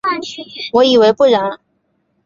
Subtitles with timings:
[0.73, 1.59] 我认为不然。